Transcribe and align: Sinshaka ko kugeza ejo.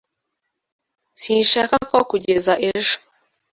Sinshaka 1.21 1.75
ko 1.89 1.97
kugeza 2.09 2.53
ejo. 2.71 2.95